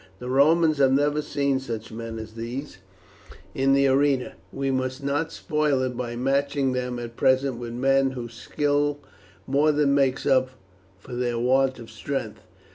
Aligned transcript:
The 0.17 0.29
Romans 0.31 0.79
have 0.79 0.93
never 0.93 1.21
seen 1.21 1.59
such 1.59 1.91
men 1.91 2.17
as 2.17 2.33
these 2.33 2.79
in 3.53 3.73
the 3.73 3.85
arena. 3.85 4.33
We 4.51 4.71
must 4.71 5.03
not 5.03 5.31
spoil 5.31 5.83
it 5.83 5.95
by 5.95 6.15
matching 6.15 6.71
them 6.71 6.97
at 6.97 7.15
present 7.15 7.57
with 7.57 7.73
men 7.73 8.09
whose 8.13 8.33
skill 8.33 8.97
more 9.45 9.71
than 9.71 9.93
makes 9.93 10.25
up 10.25 10.49
for 10.97 11.13
their 11.13 11.37
want 11.37 11.77
of 11.77 11.91
strength. 11.91 12.41